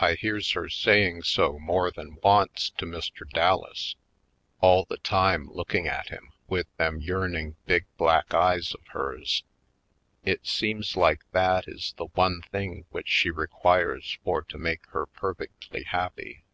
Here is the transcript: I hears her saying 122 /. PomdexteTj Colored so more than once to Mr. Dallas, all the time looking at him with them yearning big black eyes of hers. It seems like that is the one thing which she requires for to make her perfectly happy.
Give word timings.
I 0.00 0.14
hears 0.14 0.52
her 0.52 0.70
saying 0.70 1.16
122 1.16 1.26
/. 1.26 1.26
PomdexteTj 1.26 1.42
Colored 1.42 1.60
so 1.62 1.66
more 1.66 1.90
than 1.90 2.16
once 2.24 2.70
to 2.70 2.86
Mr. 2.86 3.28
Dallas, 3.28 3.96
all 4.62 4.86
the 4.86 4.96
time 4.96 5.50
looking 5.52 5.86
at 5.86 6.08
him 6.08 6.32
with 6.48 6.74
them 6.78 7.02
yearning 7.02 7.56
big 7.66 7.84
black 7.98 8.32
eyes 8.32 8.72
of 8.72 8.86
hers. 8.92 9.44
It 10.24 10.46
seems 10.46 10.96
like 10.96 11.30
that 11.32 11.68
is 11.68 11.92
the 11.98 12.06
one 12.14 12.40
thing 12.50 12.86
which 12.92 13.08
she 13.08 13.28
requires 13.30 14.16
for 14.24 14.40
to 14.40 14.56
make 14.56 14.86
her 14.86 15.04
perfectly 15.04 15.82
happy. 15.82 16.44